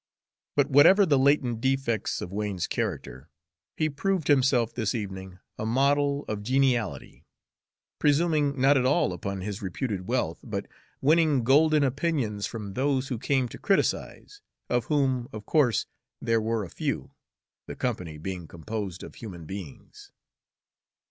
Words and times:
But 0.55 0.71
whatever 0.71 1.05
the 1.05 1.19
latent 1.19 1.61
defects 1.61 2.23
of 2.23 2.31
Wain's 2.31 2.65
character, 2.65 3.29
he 3.77 3.87
proved 3.87 4.29
himself 4.29 4.73
this 4.73 4.95
evening 4.95 5.37
a 5.59 5.65
model 5.67 6.25
of 6.27 6.41
geniality, 6.41 7.27
presuming 7.99 8.59
not 8.59 8.77
at 8.77 8.85
all 8.87 9.13
upon 9.13 9.41
his 9.41 9.61
reputed 9.61 10.07
wealth, 10.07 10.39
but 10.43 10.65
winning 11.01 11.43
golden 11.43 11.83
opinions 11.83 12.47
from 12.47 12.73
those 12.73 13.09
who 13.09 13.19
came 13.19 13.47
to 13.49 13.59
criticise, 13.59 14.41
of 14.71 14.85
whom, 14.85 15.27
of 15.31 15.45
course, 15.45 15.85
there 16.19 16.41
were 16.41 16.63
a 16.63 16.69
few, 16.71 17.11
the 17.67 17.75
company 17.75 18.17
being 18.17 18.47
composed 18.47 19.03
of 19.03 19.13
human 19.13 19.45
beings. 19.45 20.11